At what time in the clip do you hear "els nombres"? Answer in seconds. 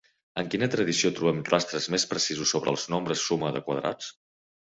2.77-3.25